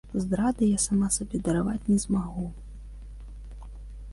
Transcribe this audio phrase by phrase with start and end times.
[0.21, 2.47] Здрады я сама сабе дараваць не змагу.